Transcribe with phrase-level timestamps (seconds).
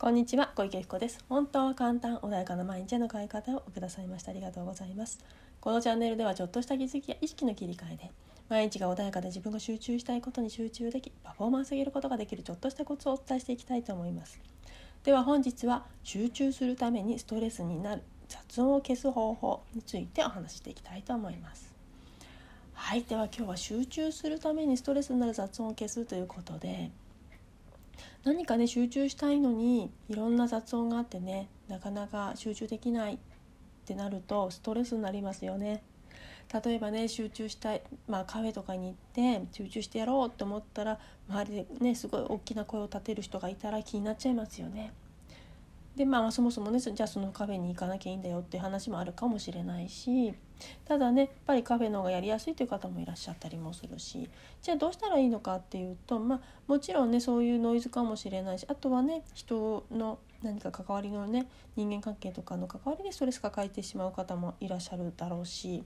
[0.00, 1.22] こんにちは小池彦です。
[1.28, 4.30] 本当は簡単穏やかな毎日への変え方をくださいました。
[4.30, 5.22] ありがとうございます。
[5.60, 8.10] このチャンネルではちょっとした気づきや意識の切り替えで
[8.48, 14.40] 毎日が穏やかで自分が集中したいことに集中できパフォーマンスを上げることができるちょっとしたコツをお伝えしていきたいと思います。
[15.04, 21.74] では本日は集中するためにストレスになる雑音を消す方法についてお話していきたいと思います。
[22.72, 26.90] はいでは今日は集中するためにストレスになる雑音を消すということで
[28.24, 33.18] 何かね集中したいのにいろんな雑音があってねなかなか集中できないっ
[33.86, 35.82] てなるとストレスになりますよね。
[36.52, 38.94] 例えばね集中したい、まあ、カフェとかに行っ
[39.40, 44.92] て集中してやろうって思ったら周りでねすごい大きな声を立てる人がいたら気になっちゃいますよね。
[45.96, 50.34] でまあそもそもねじゃあそのカフェに行かなきゃいいんだよっていう話もあるかもしれないし
[50.84, 54.28] ただねやっぱりカフェの方がやりやすいという方もいらっしゃったりもするし
[54.62, 65.84] じゃあどうしたらいいのかっていうとまあもちろんねそういうノイズかもしれないしあとはね人の何か関わりのね人間関係とかの関わりでストレス抱えてしまう方もいらっしゃるだろうし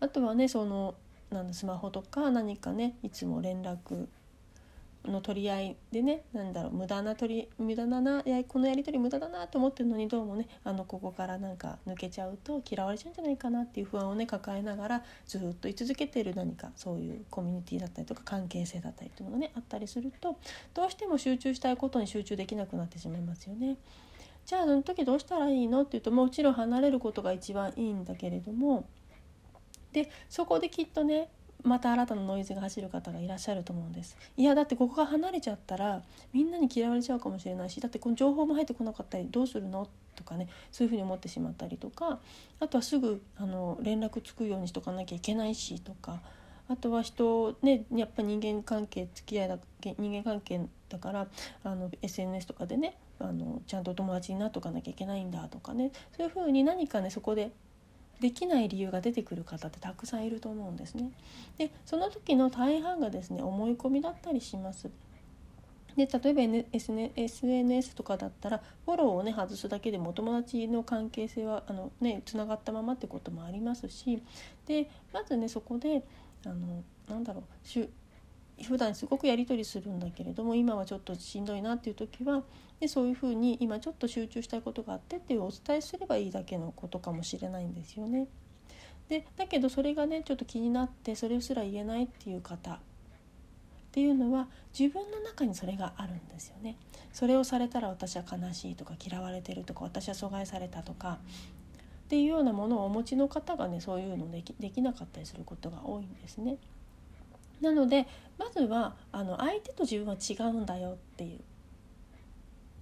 [0.00, 0.94] あとはねその
[1.30, 4.06] なんだスマホとか何かねいつも連絡
[5.04, 20.36] の取り合いでねなんだろう無駄な取り無駄だなやこのやり取り無駄だなと思ってるのにどうもねあのここからなんか抜けちゃうと嫌われちゃうんじゃないかなっていう不安をね抱えながらずっと居続けてる何かそういうコミュニティだったりとか関係性だったりっていうのがねあったりすると
[20.74, 23.76] どうしても集中したいことに集中できなくなってしまいますよね。
[24.44, 25.82] じゃあその時どうしたらいいの？
[25.82, 28.88] っていうともちろん離れることが一番いいんだけれども
[29.92, 31.28] でそこできっとね
[31.64, 34.16] また新たなノイズが走る方がいらっしゃると思うんです。
[34.36, 39.88] いやだってここが離れちゃったらみんなに嫌われちゃうかもしれないしだってこの情報も入ってこなかったりどうするの？
[40.14, 42.18] とかねそういうふうに思ってしまったりとか
[42.60, 46.20] あとはすぐあの連絡つくようにしとかなきゃいけないしとか
[46.68, 51.26] あとは人ねやっぱ人間関係付き合いだ人間関係だから
[51.64, 57.52] あの SNS とかでねあのちゃんと友達になっとかなきゃいけないんだとかねそういうふうに何かねそこで
[58.22, 61.10] できない理由が出てくる方ってたくさんいると思うんですね。
[61.58, 64.88] でその時の大半がですね思い込みだったりします。
[65.96, 66.66] で例えば、N
[67.16, 74.22] SNS とかだったらフォローをね外すだけでもお友達の関係性はあのねつながったままってこともありますし
[74.66, 76.04] でまずねそこで
[76.46, 77.68] あのなんだろう
[78.62, 82.42] 普段すごくやり取りするんだけれども今はちょっとしんどいなっていう時は
[82.80, 88.28] でそういうふうに今ちょっと集中したいことがあってっていうお伝えすればいいだけのことかもしれないんですよね。
[89.08, 92.78] でだけどそれがねちょっと気になってそれすら言えないっていう方っ
[93.92, 94.48] ていうのは
[94.78, 96.76] 自分の中にそれがあるんですよね。
[97.12, 101.18] それをされたら私は悲しいとか嫌われてるとか私は阻害されたとか
[102.04, 106.56] っていうようなものをお持ちの方がねそういうのできできなかったりすることが多いんですね。
[107.62, 108.06] なので
[108.38, 111.40] まずはあの相手と自分は違うんだよっていう。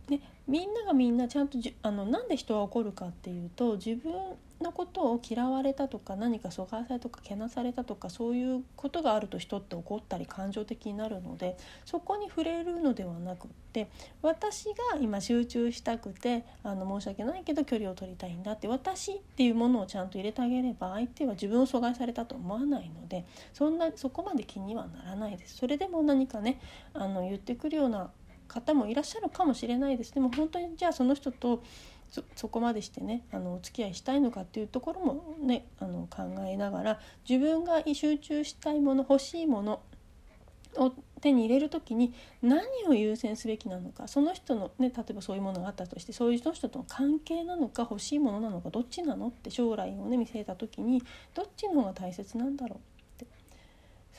[0.09, 4.13] でみんながみんなちゃんとじあのなんで人は怒るかっていうと自分
[4.60, 13.88] のことを嫌われたとか何か阻害されたとかけなされたとかそういうことがあると人って怒ったり感情的になるのでそこに触れるのではなくって
[14.22, 25.56] 私が今集中したくてあの申し訳ないけど距離を取りたいんだって私っていうものをちゃんと入れてあげれば相手は自分を阻害されたと思わないのでそんなそこまで気にはならないです。
[25.56, 26.60] それでも何かね
[26.92, 28.10] あの言ってくるような
[28.48, 30.12] 方もいらっしゃるかもしれないです。
[30.12, 31.62] でも本当にじゃあその人と
[32.10, 39.81] そそこまでしてねあのお付き合いしたいのかっていうところもねあの考えながら自分が集中したいもの欲しいもの
[40.76, 51.03] を手に入れる時に何を優先すべきなのかその人の、ね、例えばそういうものがあったとしてそういう人との関係なのか欲しいものなのかどっちなのって将来をね見据えた時に
[51.34, 52.90] どっちの方が大切なんだろう。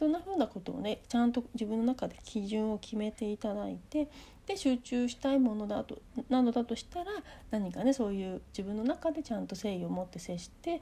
[0.02, 4.08] そんな風なことをねちゃんと自分の中で基準を決めていただいて
[4.48, 7.12] で集中したいものだとなのだとしたら
[7.52, 10.82] 何かねそういう自分の中でちゃんと誠意を持って接して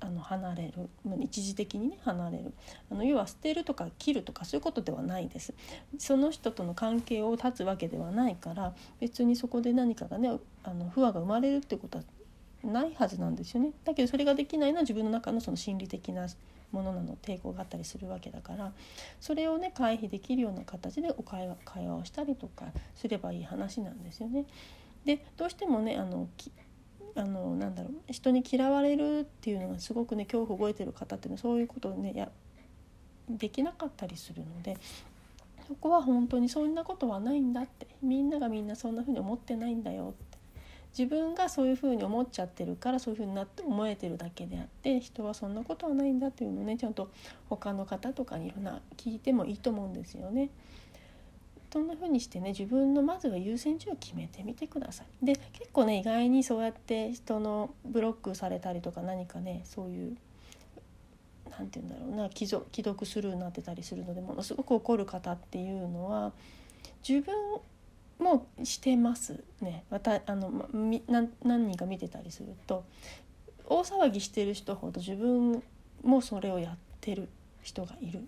[0.00, 0.88] あの離れる
[1.20, 2.54] 一時的にね離れる。
[2.90, 5.52] あの要は捨てるとか切るとかそういうことではないです。
[5.98, 10.30] その人との関係を断つわけではないから別にそこで何かがね
[10.62, 12.04] あの不和が生まれるってことは
[12.64, 13.72] ないはずなんですよね。
[13.84, 16.26] だけどそれができないのは自分の中のその心理的な
[16.72, 18.72] ものなの抵抗があったりするわけだから。
[19.20, 24.44] それをね回避できるような形でお会話会話をしたりとかすればいい話なんですよね。
[25.04, 26.28] でどうしてもねあの
[27.14, 32.30] あのなんだろう人に嫌われるっていうのがすごくね恐怖を覚えてる方っていうのはそういうことをねや
[33.28, 34.76] できなかったりするので
[35.66, 37.86] そこは本当にそんなことはないんだって。
[38.02, 40.27] みんながみんなそんな風に思ってないんだよって。
[40.96, 47.10] 自分がそういうふうに思っちゃってるからそういうふうになって思えてるだけであって人はそんなことはないんだっていうのをねちゃんと
[47.48, 50.50] 他の方とかにいろんな聞いてもいいと思うんですよね。
[51.70, 55.24] そんな風にしてね自分のまずは優先順位を決めてみてください。
[55.24, 60.16] で結構ね意外にそうやって人のブロックされたりとか何かねそういう
[61.50, 66.32] 何て言うんだろうな既読スルーになってたりするのでものすごく怒る方っていうのは
[67.06, 67.34] 自分
[68.18, 71.02] もしてますねまたあの何
[71.44, 72.84] 何人か見てたりすると
[73.66, 75.62] 大騒ぎしてる人ほど自分
[76.02, 77.28] もそれをやってる
[77.62, 78.26] 人がいる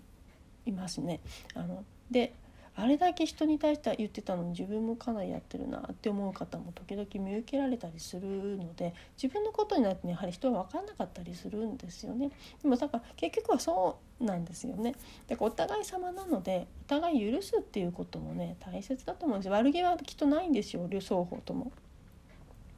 [0.65, 1.19] いますね。
[1.55, 2.33] あので
[2.75, 8.21] あれだけ人に対しては言ってたのに自分もかなりやってるなって思う方も時々見受けられたりする
[8.57, 12.31] ので自分のことになってやはり人は分からなかったりするんですよね。
[12.61, 14.95] でもだから結局はそうなんですよね。
[15.27, 21.71] だからお互い様なのでお互い許すっていうこともね大切だと思うんです悪気はきっとないんですよ両双方とも。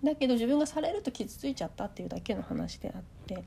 [0.03, 3.43] だけど自分がされると傷ついちゃったっていうだけの話であって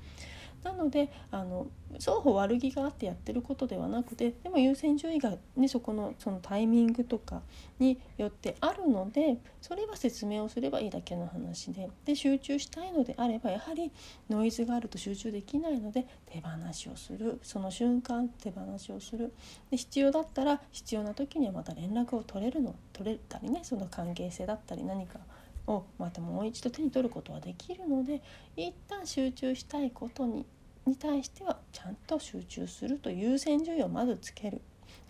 [0.66, 1.68] なのであの
[2.00, 7.42] 双方悪気があってやってることではなくてでも優先順位が、ね、そこのそのタイミングとか
[7.78, 13.92] によってあるのでそれは説明をすればいいだけの話でで集中したいのであればやはり
[14.28, 17.38] ノイズがあると集中できないので手放しをする。
[17.42, 19.32] その瞬間手放しをする。
[19.70, 25.20] で必要だったら必要な時にはまた連絡を取れるの取れたりねその関係性だったり何か
[25.66, 28.22] をまたもう一度手に取ることはできるので
[28.56, 30.46] 一旦集中したいことに
[30.86, 34.62] に対してはちゃんと集中すると優先順位をまずつける。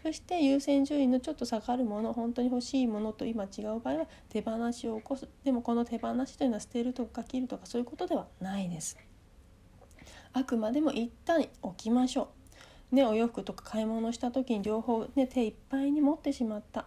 [0.02, 5.28] そして優先順位のちょっと下がるもの本当に欲しいものと今違う場合は手放しを起こす。
[5.44, 8.96] でもこの手放しというのは捨てるとか切るとかそういうことではないです。
[10.32, 12.28] あくまでも一旦置きましょ
[12.92, 12.94] う。
[12.94, 16.86] ねお洋服とか買い物した時に両方ね手いっぱいに持ってしまった。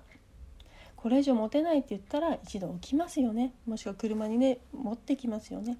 [0.95, 3.53] これ以上持てないって言ったら一度置きますよね。
[3.65, 5.77] もしくは車にね持ってきますよね。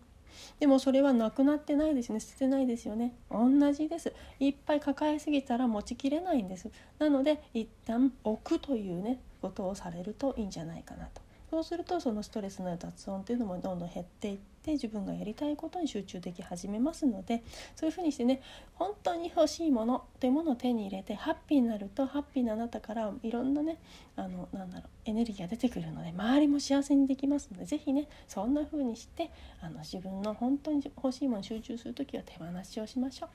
[0.60, 2.20] でもそれはなくなってないですね。
[2.20, 3.14] 捨ててないですよね。
[3.32, 4.14] 同じです。
[4.40, 6.70] いっぱい抱えすぎたら持ちきれないんです。
[6.98, 11.22] なので一旦置くというねことをされるといいんじゃないかなと。
[11.50, 17.42] そうするとそのストレスの雑音っていうのもどんどん減っていって自分がやりたいことに集中でき始めますので
[17.76, 18.42] そういうふうにしてね
[18.76, 23.78] 本当に欲しいものというものを手に入れてハッピーになるとハッピーなあなたからいろんなね
[24.16, 29.32] あのなんだろうエネルギーが出てくるので周りも幸せにできますので是非ねそんな風にして
[29.62, 33.30] あの自分の本当に欲しいものに集中する時は手放しをしましょう。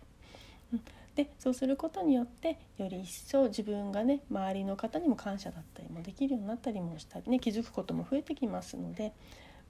[0.74, 0.80] うん
[1.14, 9.12] でそうすることによってより一層自分がね周りの方にも感謝だったりもできるようになったりもしたりね気づくことも増えてきますので、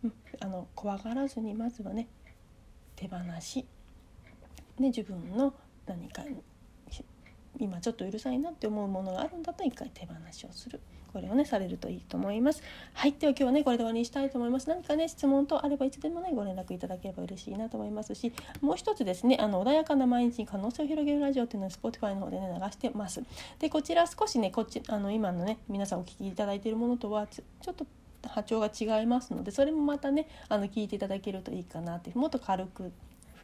[0.02, 2.08] うん、あの怖がらずにまずはね
[2.96, 3.66] 手放し、
[4.78, 5.54] ね、自分の
[5.86, 6.22] 何か
[7.58, 10.80] 今ちょっとうるさいなって思うものがあるんだったら一回手放しをする。
[11.14, 12.60] これをねされるといいと思います。
[12.92, 14.68] はいでは今日はねこれで終わりにしたいと思います。
[14.68, 23.22] 何かね質問とあればいつでもねご連絡いただければ嬉しいなと思いますしもう一つですねあの穏やかな毎日に可能性を広げるラジオっていうのを Spotify の方でね流してます。
[23.60, 27.86] でこちら少しねこっちあの今のね皆さんお聞きいただいているものとはちょっと
[28.28, 32.90] 波長が違いますのでそれもまたねあの聞いていただけるといいかなってもっと軽く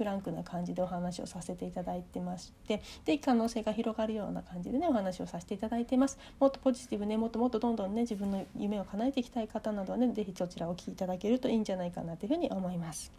[0.01, 6.19] フランクな感じでお話をさせていただいてましてで可能性が広がるような感じでねお話をさせていただいてます。
[6.39, 13.13] もっとポジティブねもっともっとどんどんね自分の夢を叶えていきたい方などはね是非そちらをお聞きいただけるといいんじゃないかなというふうに思います。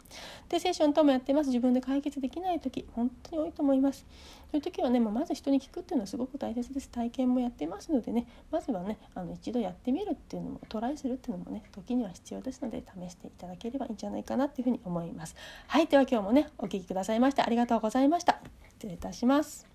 [0.48, 1.50] でセッションともやってます。
[1.50, 4.04] 自分で解決できない時本当に多いと思います。
[4.50, 6.88] そういう時はね、まあ、まず人に聞くっていうのはすごく大切です。
[6.88, 15.36] 体験もやってますのでねまずはねあの一度やってみるっていうのもトライするっていうのもね時には必要ですので試していただければいいんじゃないかなっていうふうに思います。
[15.68, 18.40] はいでは今日もねお聞きくださいましてありがとうございました。
[18.70, 19.71] 失礼いたします。